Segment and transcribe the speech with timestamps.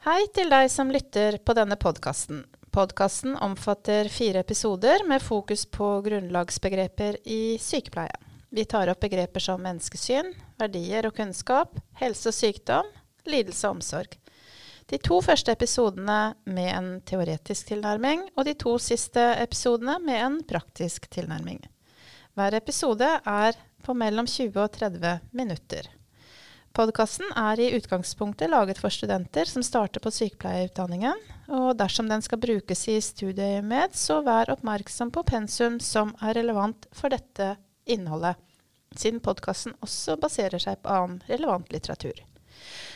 [0.00, 2.38] Hei til deg som lytter på denne podkasten.
[2.72, 8.16] Podkasten omfatter fire episoder med fokus på grunnlagsbegreper i sykepleie.
[8.48, 12.88] Vi tar opp begreper som menneskesyn, verdier og kunnskap, helse og sykdom,
[13.28, 14.16] lidelse og omsorg.
[14.88, 20.42] De to første episodene med en teoretisk tilnærming, og de to siste episodene med en
[20.48, 21.60] praktisk tilnærming.
[22.40, 25.92] Hver episode er på mellom 20 og 30 minutter.
[26.70, 31.18] Podkasten er i utgangspunktet laget for studenter som starter på sykepleierutdanningen.
[31.50, 36.86] Og dersom den skal brukes i studieøyemed, så vær oppmerksom på pensum som er relevant
[36.94, 37.56] for dette
[37.90, 38.38] innholdet,
[38.94, 42.14] siden podkasten også baserer seg på annen relevant litteratur.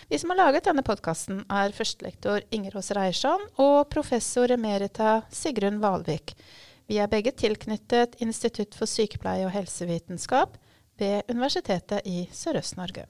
[0.06, 5.82] Vi som har laget denne podkasten, er førstelektor Inger Aas Reiersson og professor emerita Sigrun
[5.82, 6.36] Valvik.
[6.86, 10.60] Vi er begge tilknyttet Institutt for sykepleie og helsevitenskap
[11.00, 13.08] ved Universitetet i Sørøst-Norge.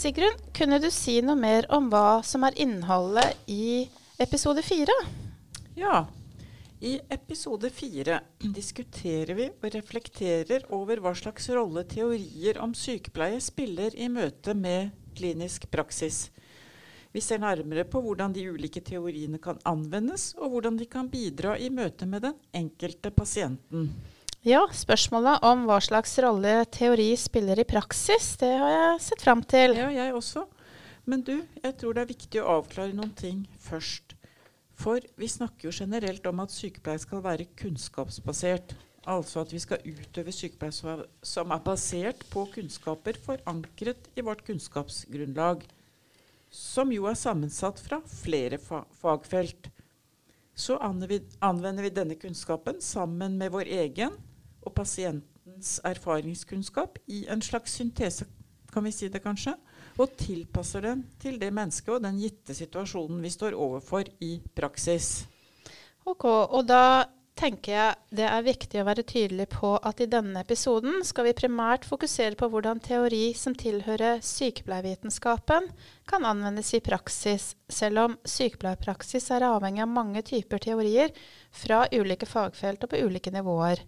[0.00, 3.84] Sigrun, kunne du si noe mer om hva som er innholdet i
[4.24, 4.94] episode fire?
[5.76, 6.06] Ja.
[6.80, 13.92] I episode fire diskuterer vi og reflekterer over hva slags rolle teorier om sykepleie spiller
[13.92, 16.30] i møte med klinisk praksis.
[17.12, 21.58] Vi ser nærmere på hvordan de ulike teoriene kan anvendes, og hvordan de kan bidra
[21.60, 23.90] i møte med den enkelte pasienten.
[24.40, 29.42] Ja, spørsmålet om hva slags rolle teori spiller i praksis, det har jeg sett fram
[29.44, 29.74] til.
[29.76, 30.46] Ja, jeg også.
[31.04, 34.14] Men du, jeg tror det er viktig å avklare noen ting først.
[34.80, 38.72] For vi snakker jo generelt om at sykepleie skal være kunnskapsbasert.
[39.12, 45.68] Altså at vi skal utøve sykepleie som er basert på kunnskaper forankret i vårt kunnskapsgrunnlag.
[46.48, 49.68] Som jo er sammensatt fra flere fa fagfelt.
[50.56, 54.16] Så anvender vi denne kunnskapen sammen med vår egen
[54.66, 58.26] og pasientens erfaringskunnskap i en slags syntese,
[58.70, 59.56] kan vi si det kanskje,
[60.00, 65.26] og tilpasser den til det mennesket og den gitte situasjonen vi står overfor i praksis.
[66.08, 67.06] Ok, og da
[67.40, 71.36] tenker jeg det er viktig å være tydelig på at i denne episoden skal vi
[71.36, 75.70] primært fokusere på hvordan teori som tilhører sykepleiervitenskapen,
[76.08, 81.14] kan anvendes i praksis, selv om sykepleierpraksis er avhengig av mange typer teorier
[81.62, 83.84] fra ulike fagfelt og på ulike nivåer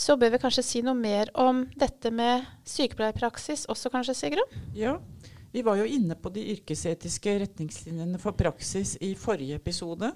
[0.00, 4.60] så bør vi kanskje si noe mer om dette med sykepleierpraksis også, kanskje, Sigrun?
[4.76, 4.96] Ja,
[5.52, 10.12] vi var jo inne på de yrkesetiske retningslinjene for praksis i forrige episode,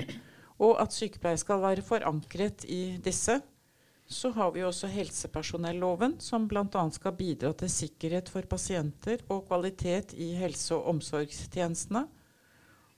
[0.63, 3.41] og at sykepleier skal være forankret i disse.
[4.07, 6.85] Så har vi også helsepersonelloven, som bl.a.
[6.93, 12.07] skal bidra til sikkerhet for pasienter og kvalitet i helse- og omsorgstjenestene.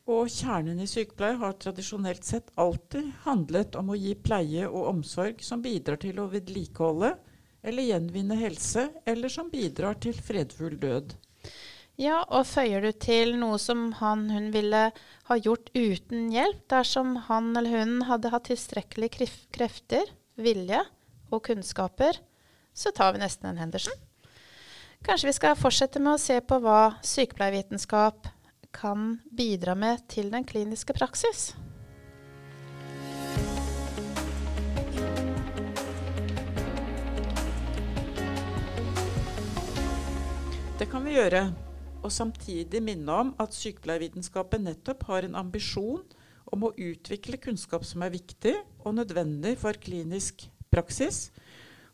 [0.06, 5.43] Og kjernen i sykepleie har tradisjonelt sett alltid handlet om å gi pleie og omsorg
[5.43, 7.17] som bidrar til å vedlikeholde
[7.67, 11.16] eller gjenvinne helse, eller som bidrar til fredfull død.
[11.99, 14.91] Ja, og føyer du til noe som han hun ville
[15.27, 19.11] ha gjort uten hjelp, dersom han eller hun hadde hatt tilstrekkelig
[19.56, 20.84] krefter, vilje
[21.33, 22.21] og kunnskaper,
[22.77, 23.97] så tar vi nesten en Henderson.
[25.06, 28.28] Kanskje vi skal fortsette med å se på hva sykepleiervitenskap
[28.77, 31.55] kan bidra med til den kliniske praksis?
[40.77, 41.55] Det kan vi gjøre,
[42.05, 46.03] og samtidig minne om at sykepleiervitenskapen nettopp har en ambisjon
[46.53, 48.53] om å utvikle kunnskap som er viktig
[48.85, 51.31] og nødvendig for klinisk praksis,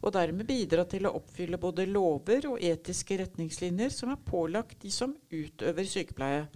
[0.02, 4.90] og dermed bidra til å oppfylle både lover og etiske retningslinjer som er pålagt de
[4.90, 6.48] som utøver sykepleie.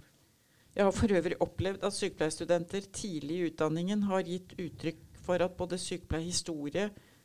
[0.77, 5.55] Jeg har for øvrig opplevd at sykepleierstudenter tidlig i utdanningen har gitt uttrykk for at
[5.57, 6.83] både sykepleierhistorie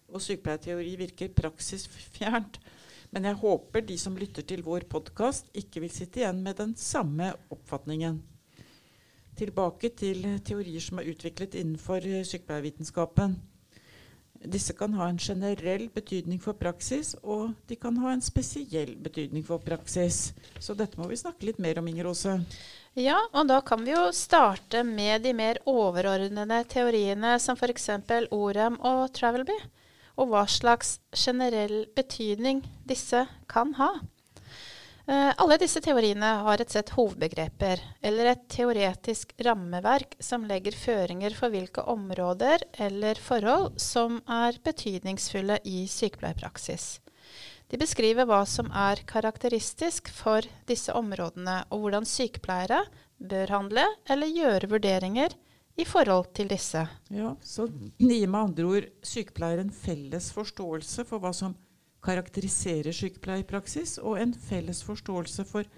[0.08, 2.56] og sykepleierteori virker praksisfjernt.
[3.12, 6.72] Men jeg håper de som lytter til vår podkast, ikke vil sitte igjen med den
[6.80, 8.22] samme oppfatningen.
[9.36, 13.36] Tilbake til teorier som er utviklet innenfor sykepleiervitenskapen.
[14.44, 19.44] Disse kan ha en generell betydning for praksis, og de kan ha en spesiell betydning
[19.46, 20.32] for praksis.
[20.58, 22.38] Så dette må vi snakke litt mer om, Inger Ose.
[22.98, 27.88] Ja, og da kan vi jo starte med de mer overordnede teoriene, som f.eks.
[28.34, 29.56] Orem og Travelby,
[30.20, 33.94] og hva slags generell betydning disse kan ha.
[35.02, 41.34] Uh, alle disse teoriene har et sett hovedbegreper, eller et teoretisk rammeverk som legger føringer
[41.34, 47.00] for hvilke områder eller forhold som er betydningsfulle i sykepleierpraksis.
[47.72, 52.84] De beskriver hva som er karakteristisk for disse områdene, og hvordan sykepleiere
[53.18, 55.34] bør handle eller gjøre vurderinger
[55.80, 56.84] i forhold til disse.
[57.10, 57.66] Ja, Så
[57.98, 61.56] det gir med andre ord sykepleieren felles forståelse for hva som
[62.02, 65.68] karakteriserer sykepleierpraksis, og en felles forståelse for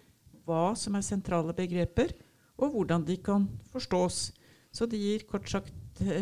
[0.45, 2.15] hva som er sentrale begreper,
[2.61, 4.31] og hvordan de kan forstås.
[4.75, 5.75] Så det gir kort sagt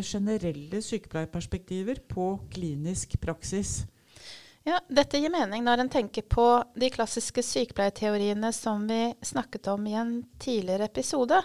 [0.05, 3.83] generelle sykepleierperspektiver på klinisk praksis.
[4.63, 6.45] Ja, Dette gir mening når en tenker på
[6.79, 11.41] de klassiske sykepleierteoriene som vi snakket om i en tidligere episode.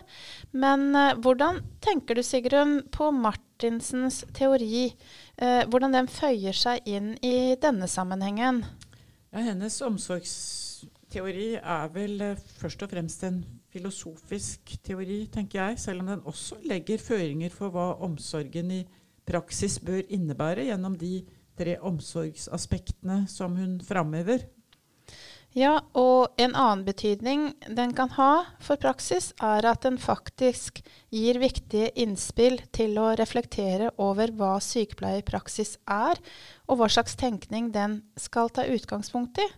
[0.55, 4.93] Men eh, hvordan tenker du, Sigrun, på Martinsens teori?
[5.39, 8.65] Eh, hvordan den føyer seg inn i denne sammenhengen?
[9.31, 16.03] Ja, hennes omsorgsteori er vel eh, først og fremst en filosofisk teori, tenker jeg, selv
[16.03, 18.83] om den også legger føringer for hva omsorgen i
[19.29, 21.21] praksis bør innebære gjennom de
[21.59, 24.43] tre omsorgsaspektene som hun framhever.
[25.59, 31.41] Ja, og en annen betydning den kan ha for praksis, er at den faktisk gir
[31.43, 36.21] viktige innspill til å reflektere over hva sykepleierpraksis er,
[36.69, 39.49] og hva slags tenkning den skal ta utgangspunkt i.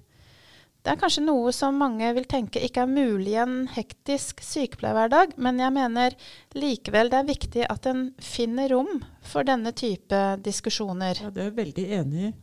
[0.80, 5.34] Det er kanskje noe som mange vil tenke ikke er mulig i en hektisk sykepleierhverdag,
[5.36, 6.16] men jeg mener
[6.56, 11.20] likevel det er viktig at en finner rom for denne type diskusjoner.
[11.26, 12.38] Ja, Det er jeg veldig enig i.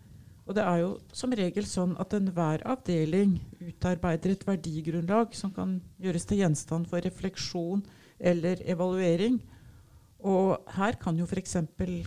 [0.48, 5.78] Og det er jo som regel sånn at enhver avdeling utarbeider et verdigrunnlag som kan
[6.00, 7.84] gjøres til gjenstand for refleksjon
[8.18, 9.42] eller evaluering.
[10.24, 11.58] Og her kan jo f.eks.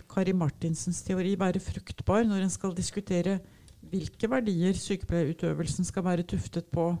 [0.09, 3.37] Kari Martinsens teori være fruktbar når en skal diskutere
[3.91, 6.95] hvilke verdier sykepleierutøvelsen skal være tuftet på.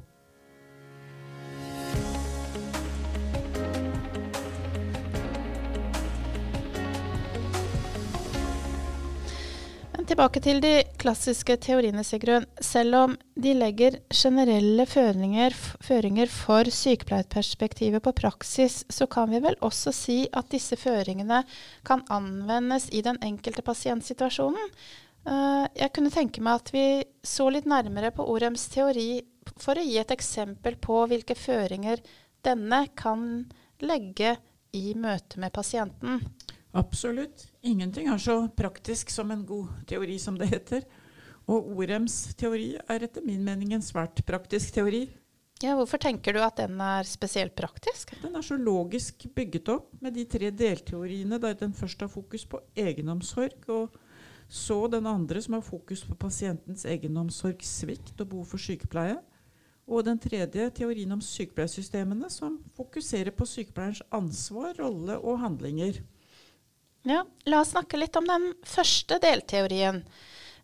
[10.11, 12.43] Tilbake til de klassiske teoriene, Sigrun.
[12.59, 19.55] Selv om de legger generelle føringer, føringer for sykepleierperspektivet på praksis, så kan vi vel
[19.63, 21.43] også si at disse føringene
[21.87, 24.73] kan anvendes i den enkelte pasientsituasjonen.
[25.21, 26.85] Uh, jeg kunne tenke meg at vi
[27.23, 29.21] så litt nærmere på Orems teori
[29.61, 32.01] for å gi et eksempel på hvilke føringer
[32.43, 33.45] denne kan
[33.85, 34.35] legge
[34.75, 36.19] i møte med pasienten.
[36.75, 37.50] Absolutt.
[37.61, 40.85] Ingenting er så praktisk som en god teori, som det heter.
[41.49, 45.07] Og Orems teori er etter min mening en svært praktisk teori.
[45.61, 48.15] Ja, Hvorfor tenker du at den er spesielt praktisk?
[48.23, 52.47] Den er så logisk bygget opp med de tre delteoriene der den først har fokus
[52.49, 53.99] på egenomsorg og
[54.51, 59.19] så den andre som har fokus på pasientens egenomsorgssvikt og behov for sykepleie.
[59.87, 66.01] Og den tredje teorien om sykepleiersystemene, som fokuserer på sykepleierens ansvar, rolle og handlinger.
[67.07, 70.03] Ja, La oss snakke litt om den første delteorien.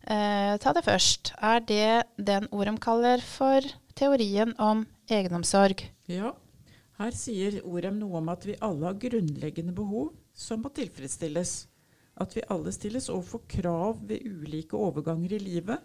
[0.02, 1.32] Eh, ta det først.
[1.42, 3.64] Er det den Orem kaller for
[3.98, 5.82] teorien om egenomsorg?
[6.06, 6.34] Ja.
[6.98, 11.66] Her sier Orem noe om at vi alle har grunnleggende behov som må tilfredsstilles
[12.18, 15.78] at vi alle stilles overfor krav ved ulike overganger i livet,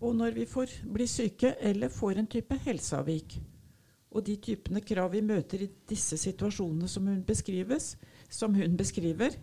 [0.00, 3.38] og når vi får bli syke eller får en type helseavvik.
[4.14, 7.24] Og de typene krav vi møter i disse situasjonene som hun,
[8.30, 9.34] som hun beskriver,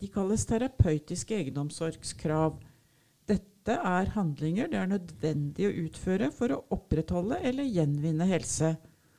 [0.00, 2.58] de kalles terapeutiske egenomsorgskrav.
[3.28, 8.76] Dette er handlinger det er nødvendig å utføre for å opprettholde eller gjenvinne helse.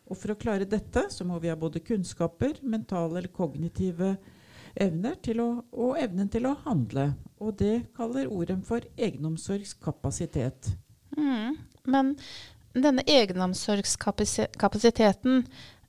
[0.09, 4.15] Og for å klare dette så må vi ha både kunnskaper, mentale eller kognitive
[4.79, 7.13] evner å, og evnen til å handle.
[7.39, 10.67] Og det kaller Orem for egenomsorgskapasitet.
[11.17, 11.57] Mm.
[11.89, 12.15] Men
[12.74, 15.43] denne egenomsorgskapasiteten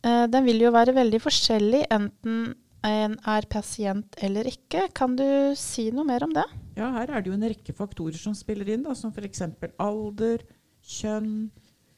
[0.05, 2.55] eh, den vil jo være veldig forskjellig enten
[2.87, 4.87] en er pasient eller ikke.
[4.97, 6.47] Kan du si noe mer om det?
[6.79, 9.43] Ja, Her er det jo en rekke faktorer som spiller inn, da, som f.eks.
[9.79, 10.45] alder,
[10.81, 11.51] kjønn,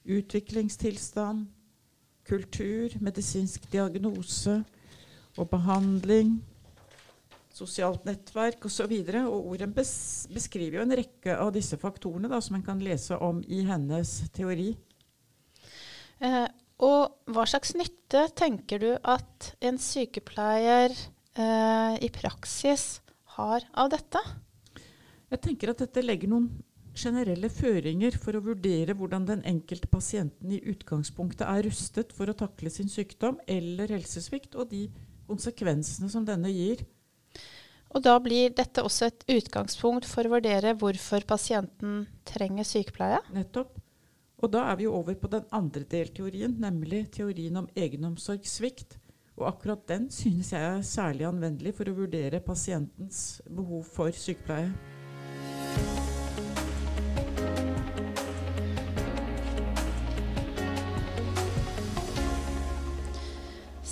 [0.02, 1.46] utviklingstilstand,
[2.26, 4.62] kultur, medisinsk diagnose
[5.38, 6.40] og behandling
[7.52, 8.88] sosialt nettverk osv.
[8.88, 12.80] Og, så og Orem beskriver jo en rekke av disse faktorene da, som en kan
[12.82, 14.72] lese om i hennes teori.
[16.22, 16.46] Eh,
[16.82, 23.00] og hva slags nytte tenker du at en sykepleier eh, i praksis
[23.36, 24.22] har av dette?
[25.32, 26.50] Jeg tenker at dette legger noen
[26.92, 32.36] generelle føringer for å vurdere hvordan den enkelte pasienten i utgangspunktet er rustet for å
[32.36, 34.88] takle sin sykdom eller helsesvikt, og de
[35.30, 36.84] konsekvensene som denne gir.
[37.92, 43.20] Og da blir dette også et utgangspunkt for å vurdere hvorfor pasienten trenger sykepleie?
[43.32, 43.81] Nettopp.
[44.42, 48.96] Og da er vi jo over på den andre delteorien, nemlig teorien om egenomsorgssvikt.
[49.38, 54.72] Og akkurat den synes jeg er særlig anvendelig for å vurdere pasientens behov for sykepleie.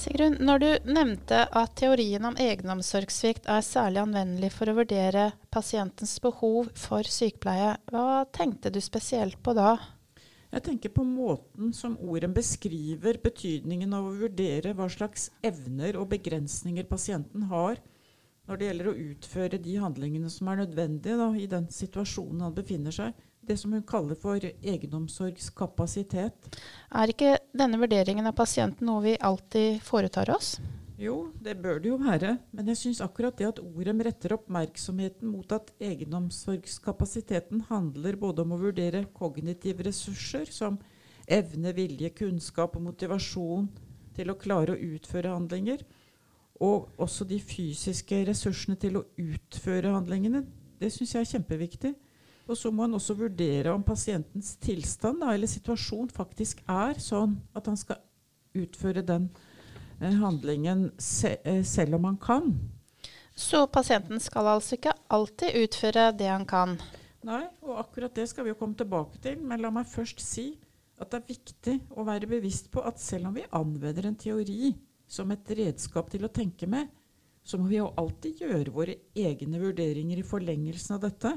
[0.00, 6.18] Sigrun, når du nevnte at teorien om egenomsorgssvikt er særlig anvendelig for å vurdere pasientens
[6.24, 9.76] behov for sykepleie, hva tenkte du spesielt på da?
[10.50, 16.08] Jeg tenker på måten som ordet beskriver betydningen av å vurdere hva slags evner og
[16.10, 17.78] begrensninger pasienten har
[18.50, 22.56] når det gjelder å utføre de handlingene som er nødvendige da, i den situasjonen han
[22.56, 23.14] befinner seg
[23.46, 26.58] det som hun kaller for egenomsorgskapasitet.
[26.90, 30.58] Er ikke denne vurderingen av pasienten noe vi alltid foretar oss?
[31.00, 32.34] Jo, det bør det jo være.
[32.52, 38.52] Men jeg syns akkurat det at ordet retter oppmerksomheten mot at egenomsorgskapasiteten handler både om
[38.52, 40.76] å vurdere kognitive ressurser som
[41.24, 43.70] evne, vilje, kunnskap og motivasjon
[44.16, 45.86] til å klare å utføre handlinger,
[46.60, 50.44] og også de fysiske ressursene til å utføre handlingene,
[50.80, 51.94] det syns jeg er kjempeviktig.
[52.50, 57.38] Og så må han også vurdere om pasientens tilstand da, eller situasjon faktisk er sånn
[57.56, 58.02] at han skal
[58.58, 59.49] utføre den eh,
[60.00, 62.54] handlingen se, eh, selv om han kan.
[63.34, 66.78] Så pasienten skal altså ikke alltid utføre det han kan?
[67.24, 69.40] Nei, og akkurat det skal vi jo komme tilbake til.
[69.44, 70.54] Men la meg først si
[71.00, 74.74] at det er viktig å være bevisst på at selv om vi anvender en teori
[75.10, 76.88] som et redskap til å tenke med,
[77.42, 81.32] så må vi jo alltid gjøre våre egne vurderinger i forlengelsen av dette.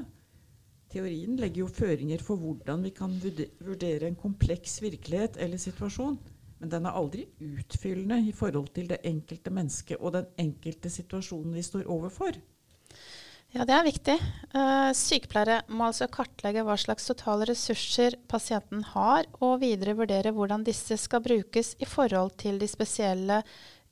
[0.92, 6.18] Teorien legger jo føringer for hvordan vi kan vurdere en kompleks virkelighet eller situasjon.
[6.64, 11.52] Men den er aldri utfyllende i forhold til det enkelte mennesket og den enkelte situasjonen
[11.52, 12.38] vi står overfor.
[13.52, 14.14] Ja, det er viktig.
[14.54, 20.64] Uh, sykepleiere må altså kartlegge hva slags totale ressurser pasienten har, og videre vurdere hvordan
[20.64, 23.42] disse skal brukes i forhold til de spesielle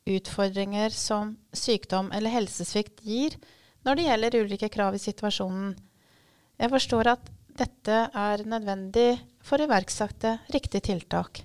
[0.09, 3.37] utfordringer som sykdom eller helsesvikt gir
[3.85, 5.77] når det gjelder ulike krav i situasjonen.
[6.57, 9.11] Jeg forstår at dette er nødvendig
[9.45, 11.45] for å iverksette riktig tiltak.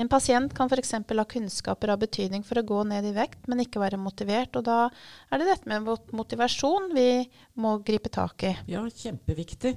[0.00, 0.94] En pasient kan f.eks.
[1.04, 4.56] ha kunnskaper av betydning for å gå ned i vekt, men ikke være motivert.
[4.56, 4.86] Og da
[5.28, 7.24] er det dette med motivasjon vi
[7.60, 8.54] må gripe tak i.
[8.72, 9.76] Ja, kjempeviktig.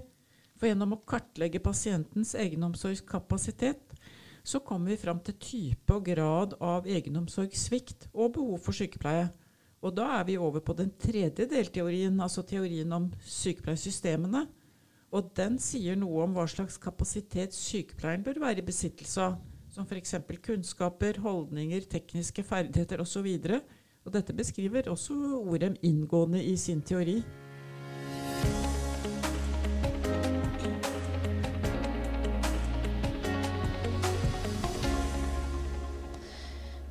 [0.55, 3.95] For gjennom å kartlegge pasientens egenomsorgskapasitet,
[4.45, 9.27] så kommer vi fram til type og grad av egenomsorgssvikt og behov for sykepleie.
[9.83, 14.45] Og da er vi over på den tredje delteorien, altså teorien om sykepleiersystemene.
[15.15, 19.35] Og den sier noe om hva slags kapasitet sykepleieren bør være i besittelse av,
[19.75, 20.15] som f.eks.
[20.43, 23.27] kunnskaper, holdninger, tekniske ferdigheter osv.
[23.27, 23.57] Og,
[24.05, 27.19] og dette beskriver også Orem inngående i sin teori.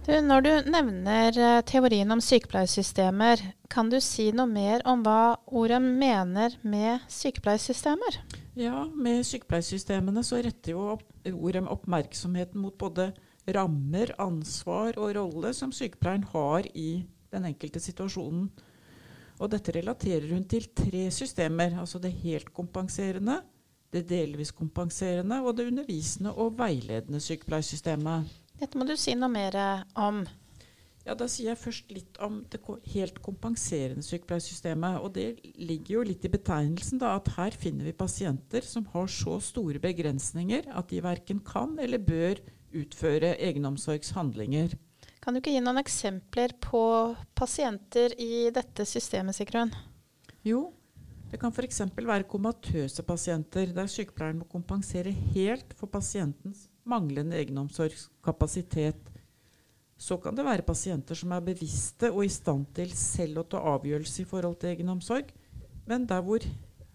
[0.04, 3.40] Du, når du nevner eh, teorien om sykepleiersystemer,
[3.72, 8.20] kan du si noe mer om hva Orem mener med sykepleiersystemer?
[8.60, 10.98] Ja, med sykepleiersystemene så retter jo
[11.32, 13.12] ordet oppmerksomheten mot både
[13.54, 18.48] rammer, ansvar og rolle som sykepleieren har i den enkelte situasjonen.
[19.42, 23.40] Og dette relaterer hun til tre systemer, altså det helt kompenserende,
[23.94, 28.30] det delvis kompenserende og det undervisende og veiledende sykepleiersystemet.
[28.60, 29.58] Dette må du si noe mer
[29.98, 30.22] om.
[31.04, 32.62] Ja, Da sier jeg først litt om det
[32.94, 35.02] helt kompenserende sykepleiersystemet.
[35.04, 39.10] Og det ligger jo litt i betegnelsen da, at her finner vi pasienter som har
[39.12, 42.40] så store begrensninger at de verken kan eller bør
[42.74, 44.72] utføre egenomsorgshandlinger.
[45.20, 46.82] Kan du ikke gi noen eksempler på
[47.36, 49.72] pasienter i dette systemet, Sigrun?
[50.44, 50.66] Jo,
[51.30, 51.80] det kan f.eks.
[51.96, 59.13] være komatøse pasienter, der sykepleieren må kompensere helt for pasientens manglende egenomsorgskapasitet.
[59.96, 63.62] Så kan det være pasienter som er bevisste og i stand til selv å ta
[63.74, 65.30] avgjørelse i forhold til egenomsorg,
[65.86, 66.44] men der hvor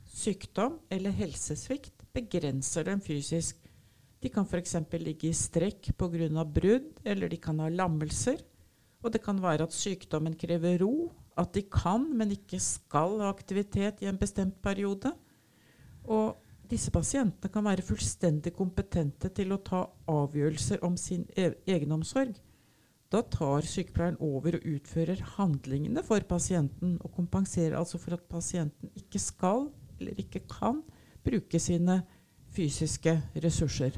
[0.10, 3.58] sykdom eller helsesvikt begrenser dem fysisk.
[4.20, 4.76] De kan f.eks.
[5.00, 6.44] ligge i strekk pga.
[6.44, 8.42] brudd, eller de kan ha lammelser.
[9.02, 13.30] Og det kan være at sykdommen krever ro, at de kan, men ikke skal ha
[13.30, 15.14] aktivitet i en bestemt periode.
[16.04, 16.36] Og
[16.70, 22.36] disse pasientene kan være fullstendig kompetente til å ta avgjørelser om sin e egenomsorg.
[23.10, 28.92] Da tar sykepleieren over og utfører handlingene for pasienten, og kompenserer altså for at pasienten
[28.94, 29.66] ikke skal
[29.98, 30.84] eller ikke kan
[31.26, 32.04] bruke sine
[32.54, 33.98] fysiske ressurser.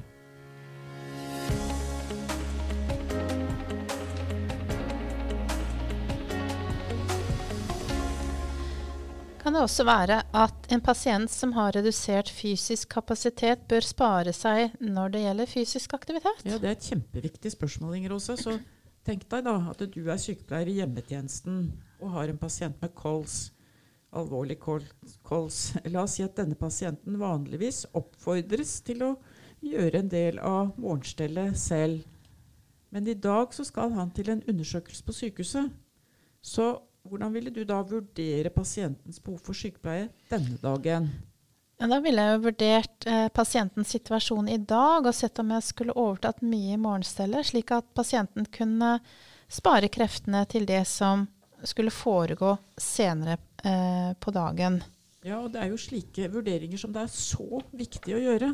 [9.52, 14.78] kan det også være at en pasient som har redusert fysisk kapasitet, bør spare seg
[14.80, 16.46] når det gjelder fysisk aktivitet?
[16.46, 18.38] Ja, Det er et kjempeviktig spørsmål, Inger Åse.
[18.38, 18.54] Så
[19.08, 21.66] tenk deg da at du er sykepleier i hjemmetjenesten
[22.02, 23.52] og har en pasient med kols.
[24.12, 25.60] Alvorlig kols.
[25.94, 29.12] La oss si at denne pasienten vanligvis oppfordres til å
[29.64, 32.04] gjøre en del av morgenstellet selv.
[32.92, 35.72] Men i dag så skal han til en undersøkelse på sykehuset.
[36.44, 36.74] Så
[37.08, 41.08] hvordan ville du da vurdere pasientens behov for sykepleie denne dagen?
[41.82, 45.96] Da ville jeg jo vurdert eh, pasientens situasjon i dag og sett om jeg skulle
[45.98, 49.00] overtatt mye i morgenstellet, slik at pasienten kunne
[49.52, 51.26] spare kreftene til det som
[51.66, 54.78] skulle foregå senere eh, på dagen.
[55.26, 58.52] Ja, og det er jo slike vurderinger som det er så viktig å gjøre.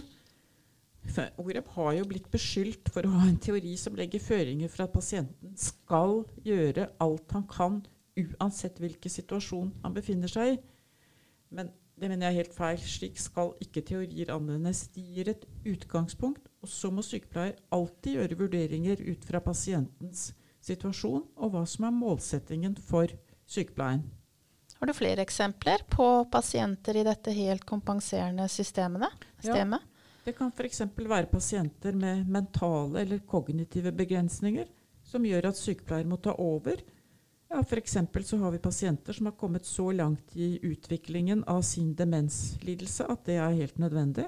[1.39, 4.95] Orep har jo blitt beskyldt for å ha en teori som legger føringer for at
[4.95, 7.77] pasienten skal gjøre alt han kan,
[8.19, 10.57] uansett hvilken situasjon han befinner seg i.
[11.55, 12.81] Men det mener jeg er helt feil.
[12.81, 14.85] Slik skal ikke teorier anvendes.
[14.93, 20.29] De gir et utgangspunkt, og så må sykepleier alltid gjøre vurderinger ut fra pasientens
[20.67, 23.11] situasjon og hva som er målsettingen for
[23.49, 24.03] sykepleien.
[24.77, 29.25] Har du flere eksempler på pasienter i dette helt kompenserende systemet?
[29.41, 29.79] Ja,
[30.27, 30.83] det kan f.eks.
[30.97, 34.67] være pasienter med mentale eller kognitive begrensninger
[35.07, 36.83] som gjør at sykepleier må ta over.
[37.47, 37.97] Ja, F.eks.
[38.23, 43.23] så har vi pasienter som har kommet så langt i utviklingen av sin demenslidelse at
[43.25, 44.25] det er helt nødvendig.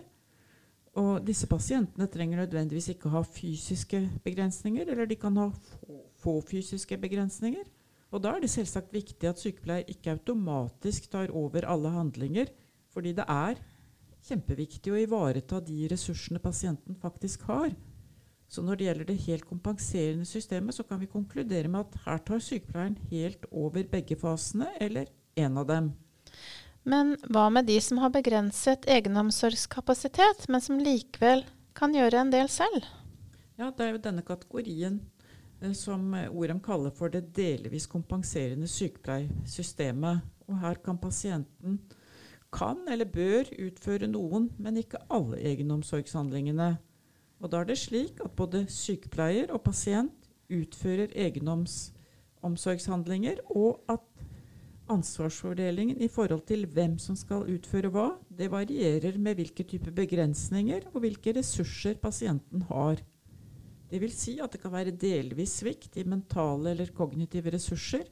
[0.95, 5.49] Og disse pasientene trenger nødvendigvis ikke ha fysiske begrensninger, eller de kan ha
[6.23, 7.67] få, fysiske begrensninger.
[8.09, 12.47] Og da er det selvsagt viktig at sykepleier ikke automatisk tar over alle handlinger,
[12.89, 13.59] fordi det er
[14.25, 17.75] kjempeviktig å ivareta de ressursene pasienten faktisk har.
[18.49, 22.23] Så når det gjelder det helt kompenserende systemet, så kan vi konkludere med at her
[22.25, 25.91] tar sykepleieren helt over begge fasene, eller én av dem.
[26.89, 31.45] Men hva med de som har begrenset egenomsorgskapasitet, men som likevel
[31.77, 32.87] kan gjøre en del selv?
[33.59, 35.01] Ja, det er jo denne kategorien
[35.61, 40.21] Eh, som Orem kaller for det delvis kompenserende sykepleiersystemet.
[40.47, 41.79] Og her kan pasienten
[42.51, 46.77] kan eller bør utføre noen, men ikke alle egenomsorgshandlingene.
[47.39, 50.11] Og da er det slik at både sykepleier og pasient
[50.49, 53.99] utfører egenomsorgshandlinger, og at
[54.89, 60.81] ansvarsfordelingen i forhold til hvem som skal utføre hva, det varierer med hvilke typer begrensninger
[60.93, 62.95] og hvilke ressurser pasienten har.
[63.89, 68.03] Det vil si at det kan være delvis svikt i mentale eller kognitive ressurser,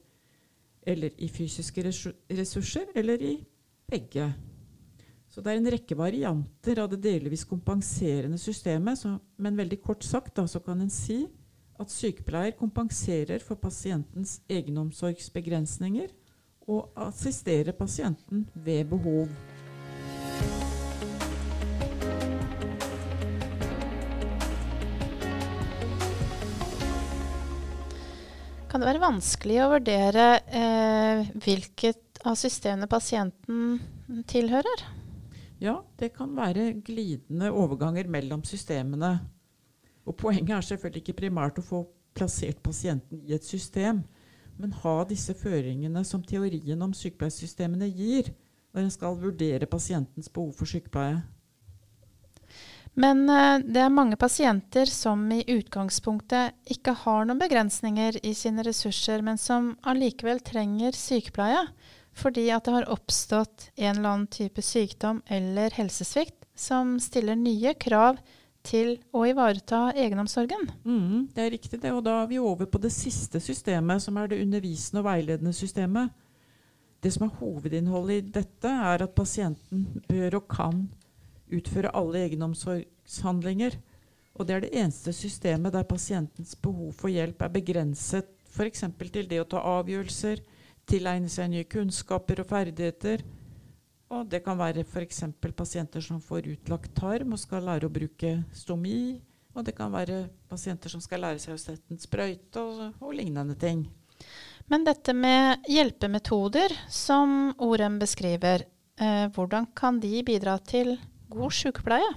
[0.82, 3.46] eller i fysiske ressurser, eller i
[3.90, 4.34] begge.
[5.28, 8.98] Så det er en rekke varianter av det delvis kompenserende systemet.
[9.00, 11.20] Så, men veldig kort sagt da, så kan en si
[11.78, 16.10] at sykepleier kompenserer for pasientens egenomsorgsbegrensninger
[16.68, 19.30] og assisterer pasienten ved behov.
[28.68, 33.78] Kan det være vanskelig å vurdere eh, hvilket av systemene pasienten
[34.28, 34.97] tilhører?
[35.58, 39.18] Ja, det kan være glidende overganger mellom systemene.
[40.06, 41.82] Og Poenget er selvfølgelig ikke primært å få
[42.16, 44.04] plassert pasienten i et system,
[44.58, 48.30] men ha disse føringene som teorien om sykepleiersystemene gir,
[48.72, 51.20] når en skal vurdere pasientens behov for sykepleie.
[52.98, 58.64] Men uh, det er mange pasienter som i utgangspunktet ikke har noen begrensninger i sine
[58.66, 61.66] ressurser, men som allikevel trenger sykepleie
[62.18, 67.74] fordi at det har oppstått en eller annen type sykdom eller helsesvikt som stiller nye
[67.78, 68.18] krav
[68.66, 70.66] til å ivareta egenomsorgen.
[70.84, 71.92] Mm, det er riktig, det.
[71.94, 75.54] Og da er vi over på det siste systemet, som er det undervisende og veiledende
[75.56, 76.10] systemet.
[76.98, 80.88] Det som er hovedinnholdet i dette, er at pasienten bør og kan
[81.54, 83.78] utføre alle egenomsorgshandlinger.
[84.38, 88.84] Og det er det eneste systemet der pasientens behov for hjelp er begrenset f.eks.
[88.98, 90.42] til det å ta avgjørelser,
[90.88, 93.24] tilegne seg nye kunnskaper og ferdigheter.
[94.08, 95.24] Og det kan være f.eks.
[95.56, 99.18] pasienter som får utlagt tarm og skal lære å bruke stomi.
[99.56, 103.14] Og det kan være pasienter som skal lære seg å sette en sprøyte og, og
[103.16, 103.84] lignende ting.
[104.68, 108.66] Men dette med hjelpemetoder, som Orem beskriver,
[109.00, 110.96] eh, hvordan kan de bidra til
[111.32, 112.10] god sykepleie?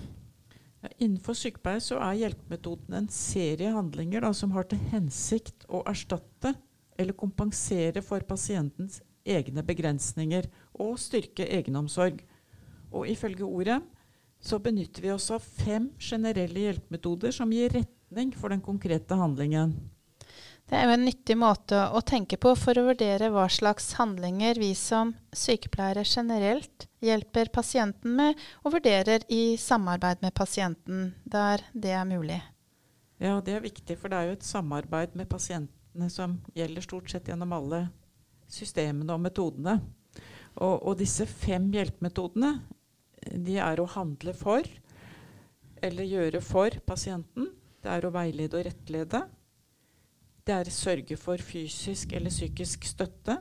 [0.82, 5.84] Ja, innenfor sykepleie så er hjelpemetoden en serie handlinger da, som har til hensikt å
[5.88, 6.56] erstatte
[6.98, 10.48] eller kompensere for pasientens egne begrensninger
[10.82, 12.22] og styrke egenomsorg.
[12.92, 13.80] Og ifølge ordet
[14.42, 19.76] så benytter vi oss av fem generelle hjelpemetoder som gir retning for den konkrete handlingen.
[20.72, 24.56] Det er jo en nyttig måte å tenke på for å vurdere hva slags handlinger
[24.62, 31.92] vi som sykepleiere generelt hjelper pasienten med, og vurderer i samarbeid med pasienten der det
[31.98, 32.40] er mulig.
[33.22, 35.81] Ja, det er viktig, for det er jo et samarbeid med pasientene
[36.12, 37.82] som gjelder stort sett gjennom alle
[38.52, 39.78] systemene og metodene.
[40.60, 42.56] Og, og disse fem hjelpemetodene
[43.32, 44.66] de er å handle for,
[45.82, 47.52] eller gjøre for pasienten.
[47.82, 49.24] Det er å veilede og rettlede
[50.46, 53.38] Det er sørge for fysisk eller psykisk støtte.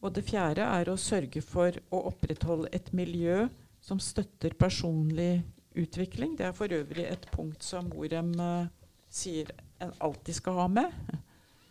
[0.00, 3.48] Og det fjerde er å sørge for å opprettholde et miljø
[3.80, 5.42] som støtter personlig
[5.76, 6.36] utvikling.
[6.36, 8.70] Det er for øvrig et punkt som Morem uh,
[9.10, 10.96] sier en alltid skal ha med,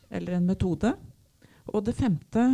[0.09, 0.93] eller en metode.
[1.69, 2.45] Og det femte,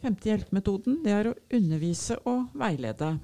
[0.00, 3.14] femte hjelpemetoden det er å undervise og veilede.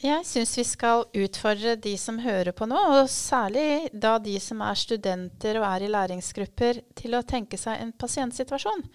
[0.00, 4.62] Jeg syns vi skal utfordre de som hører på nå, og særlig da de som
[4.64, 8.86] er studenter og er i læringsgrupper, til å tenke seg en pasientsituasjon.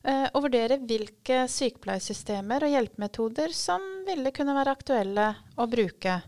[0.00, 6.18] Uh, og vurdere hvilke sykepleiesystemer og hjelpemetoder som ville kunne være aktuelle å bruke.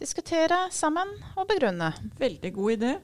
[0.00, 1.92] Diskutere sammen og begrunne.
[2.18, 2.94] Veldig god idé.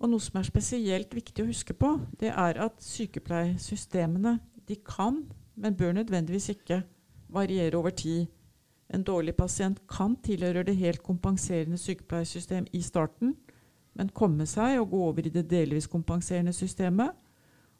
[0.00, 5.24] Og noe som er spesielt viktig å huske på, det er at sykepleiersystemene de kan,
[5.60, 6.82] men bør nødvendigvis ikke,
[7.30, 8.26] variere over tid.
[8.90, 13.36] En dårlig pasient kan tilhøre det helt kompenserende sykepleiersystem i starten,
[13.94, 17.12] men komme seg og gå over i det delvis kompenserende systemet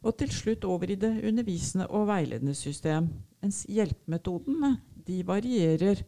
[0.03, 3.09] og til slutt over i det undervisende og veiledende system.
[3.43, 6.03] Mens hjelpemetodene de varierer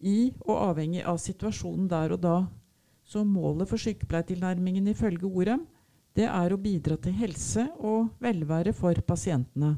[0.00, 2.36] i og avhengig av situasjonen der og da.
[3.04, 5.66] Så målet for sykepleiertilnærmingen ifølge Orem
[6.14, 9.74] det er å bidra til helse og velvære for pasientene.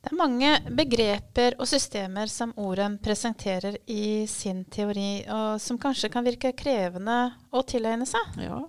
[0.00, 6.08] Det er mange begreper og systemer som Orem presenterer i sin teori, og som kanskje
[6.12, 7.18] kan virke krevende
[7.52, 8.38] å tilegne seg.
[8.40, 8.62] Ja,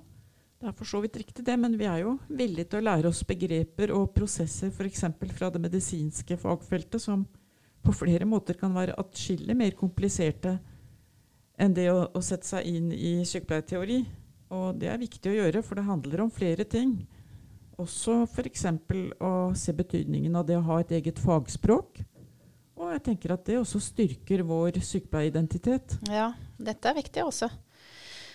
[0.60, 3.14] det er for så vidt riktig, det, men vi er jo villige til å lære
[3.14, 5.06] oss begreper og prosesser f.eks.
[5.38, 7.24] fra det medisinske fagfeltet, som
[7.82, 10.58] på flere måter kan være atskillig mer kompliserte
[11.62, 14.02] enn det å, å, sette seg inn i sykepleierteori.
[14.52, 16.96] Og det er viktig å gjøre, for det handler om flere ting.
[17.82, 18.66] Også f.eks.
[19.24, 22.02] å se betydningen av det å ha et eget fagspråk.
[22.82, 26.00] Og jeg tenker at det også styrker vår sykepleieridentitet.
[26.10, 27.52] Ja, dette er viktig også.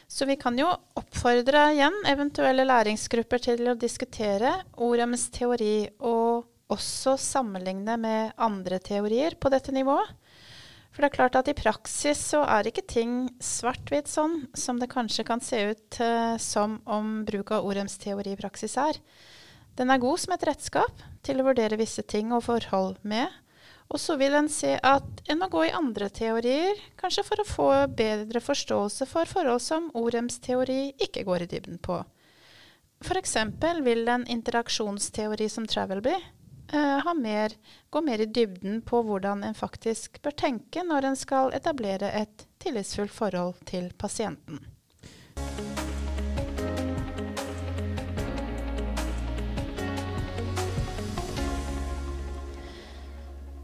[0.07, 4.53] Så vi kan jo oppfordre igjen eventuelle læringsgrupper til å diskutere
[4.87, 10.15] Orems teori, og også sammenligne med andre teorier på dette nivået.
[10.97, 14.89] For det er klart at i praksis så er ikke ting svart-hvitt sånn som det
[14.89, 18.97] kanskje kan se ut uh, som om bruk av Orems teori i praksis er.
[19.77, 23.29] Den er god som et redskap til å vurdere visse ting og forhold med,
[23.93, 27.49] og så vil en se at en må gå i andre teorier, kanskje for å
[27.51, 32.01] få bedre forståelse for forhold som Orems teori ikke går i dybden på.
[33.05, 33.37] F.eks.
[33.85, 36.17] vil en interaksjonsteori som Travelby
[36.74, 37.55] uh, mer,
[37.90, 42.46] gå mer i dybden på hvordan en faktisk bør tenke når en skal etablere et
[42.62, 44.64] tillitsfullt forhold til pasienten.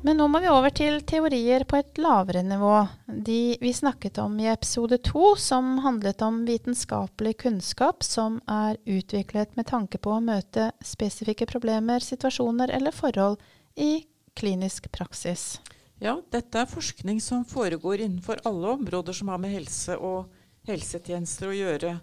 [0.03, 2.75] Men nå må vi over til teorier på et lavere nivå.
[3.07, 9.55] De vi snakket om i episode to, som handlet om vitenskapelig kunnskap som er utviklet
[9.55, 13.39] med tanke på å møte spesifikke problemer, situasjoner eller forhold
[13.79, 14.03] i
[14.35, 15.61] klinisk praksis.
[16.03, 20.33] Ja, dette er forskning som foregår innenfor alle områder som har med helse og
[20.67, 21.95] helsetjenester å gjøre.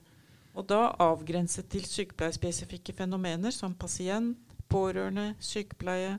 [0.56, 4.40] Og da avgrenset til sykepleierspesifikke fenomener som pasient,
[4.72, 6.16] pårørende, sykepleie,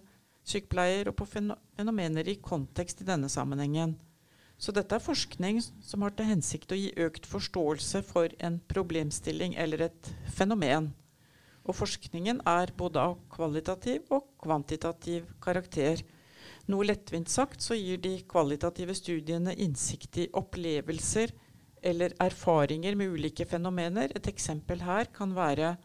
[0.46, 3.96] sykepleier og på fenomener i kontekst i denne sammenhengen.
[4.60, 9.54] Så dette er forskning som har til hensikt å gi økt forståelse for en problemstilling
[9.56, 10.90] eller et fenomen.
[11.64, 16.02] Og forskningen er både av kvalitativ og kvantitativ karakter.
[16.68, 21.32] Noe lettvint sagt så gir de kvalitative studiene innsikt i opplevelser
[21.80, 24.12] eller erfaringer med ulike fenomener.
[24.12, 25.76] Et eksempel her kan være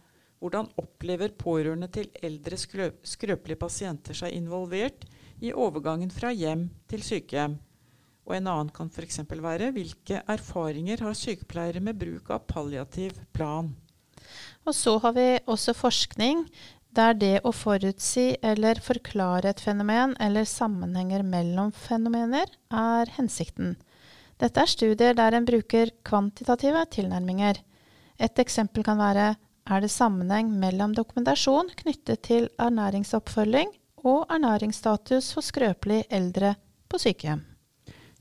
[0.46, 5.08] hvordan opplever pårørende til eldre skrøpelige pasienter seg involvert
[5.42, 7.58] i overgangen fra hjem til sykehjem?
[8.26, 9.24] Og en annen kan f.eks.
[9.26, 13.74] være hvilke erfaringer har sykepleiere med bruk av palliativ plan?
[14.66, 16.46] Og så har vi også forskning
[16.96, 23.76] der det å forutsi eller forklare et fenomen eller sammenhenger mellom fenomener er hensikten.
[24.42, 27.60] Dette er studier der en bruker kvantitative tilnærminger.
[28.20, 29.34] Et eksempel kan være
[29.66, 33.72] er det sammenheng mellom dokumentasjon knyttet til ernæringsoppfølging
[34.06, 36.54] og ernæringsstatus hos skrøpelige eldre
[36.90, 37.42] på sykehjem.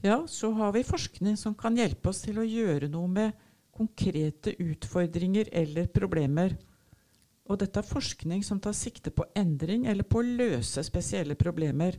[0.05, 3.37] Ja, så har vi forskning som kan hjelpe oss til å gjøre noe med
[3.75, 6.57] konkrete utfordringer eller problemer.
[7.49, 11.99] Og dette er forskning som tar sikte på endring eller på å løse spesielle problemer.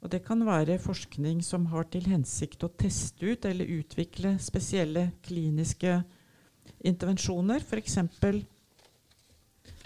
[0.00, 5.10] Og det kan være forskning som har til hensikt å teste ut eller utvikle spesielle
[5.26, 6.00] kliniske
[6.86, 7.98] intervensjoner, f.eks.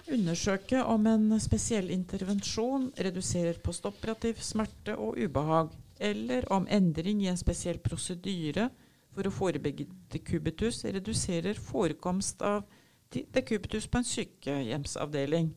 [0.05, 7.39] Undersøke om en spesiell intervensjon reduserer postoperativ smerte og ubehag, eller om endring i en
[7.39, 8.67] spesiell prosedyre
[9.15, 12.67] for å forebygge dekubitus reduserer forekomst av
[13.09, 15.49] dekubitus på en sykehjemsavdeling.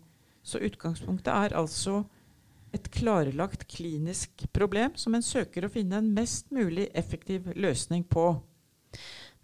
[0.43, 2.05] Så utgangspunktet er altså
[2.73, 8.31] et klarlagt klinisk problem som en søker å finne en mest mulig effektiv løsning på.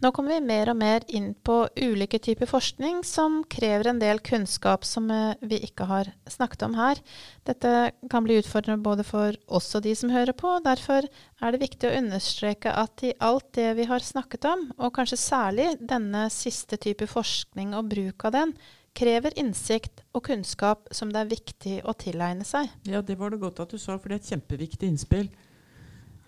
[0.03, 4.19] Nå kommer vi mer og mer inn på ulike typer forskning som krever en del
[4.27, 6.99] kunnskap som eh, vi ikke har snakket om her.
[7.47, 10.57] Dette kan bli utfordrende både for oss og de som hører på.
[10.67, 14.95] Derfor er det viktig å understreke at i alt det vi har snakket om, og
[14.99, 18.57] kanskje særlig denne siste type forskning og bruk av den,
[18.95, 22.71] krever innsikt og kunnskap som det er viktig å tilegne seg.
[22.87, 25.29] Ja, det var det godt at du sa, for det er et kjempeviktig innspill.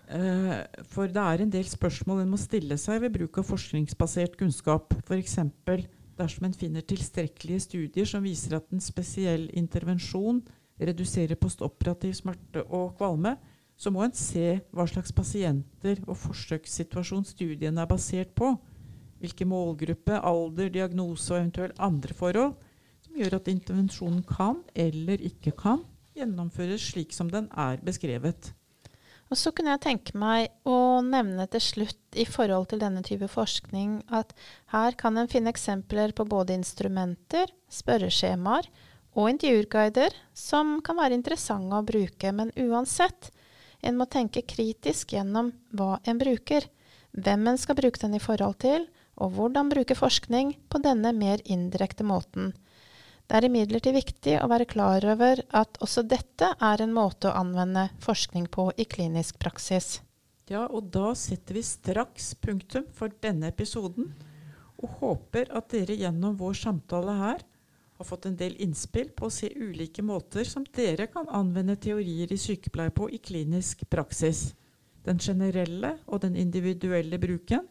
[0.07, 4.37] Uh, for det er en del spørsmål en må stille seg ved bruk av forskningsbasert
[4.39, 4.93] kunnskap.
[5.03, 5.35] F.eks.
[6.17, 10.39] dersom en finner tilstrekkelige studier som viser at en spesiell intervensjon
[10.79, 13.35] reduserer postoperativ smerte og kvalme,
[13.77, 18.55] så må en se hva slags pasienter og forsøkssituasjon studiene er basert på.
[19.21, 22.55] Hvilke målgruppe, alder, diagnose og eventuelt andre forhold
[23.03, 25.83] som gjør at intervensjonen kan eller ikke kan
[26.17, 28.53] gjennomføres slik som den er beskrevet.
[29.27, 33.27] Og så kunne jeg tenke meg å nevne til slutt i forhold til denne type
[33.31, 34.31] forskning at
[34.71, 38.69] her kan en finne eksempler på både instrumenter, spørreskjemaer
[39.17, 43.31] og intervjuguider som kan være interessante å bruke, men uansett,
[43.83, 46.65] en må tenke kritisk gjennom hva en bruker,
[47.17, 48.87] hvem en skal bruke den i forhold til,
[49.17, 52.53] og hvordan bruke forskning på denne mer indirekte måten.
[53.27, 57.35] Det er imidlertid viktig å være klar over at også dette er en måte å
[57.35, 59.97] anvende forskning på i klinisk praksis.
[60.47, 64.13] Ja, og da setter vi straks punktum for denne episoden,
[64.79, 67.43] og håper at dere gjennom vår samtale her
[67.97, 72.31] har fått en del innspill på å se ulike måter som dere kan anvende teorier
[72.31, 74.53] i sykepleie på i klinisk praksis.
[75.03, 77.65] Den generelle og den individuelle bruken,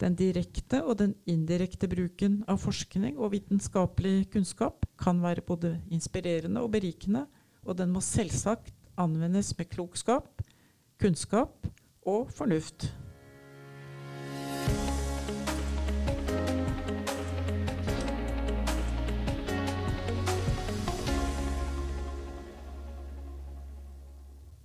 [0.00, 6.62] den direkte og den indirekte bruken av forskning og vitenskapelig kunnskap kan være både inspirerende
[6.64, 7.26] og berikende,
[7.64, 10.42] og den må selvsagt anvendes med klokskap,
[11.00, 11.68] kunnskap
[12.08, 12.88] og fornuft.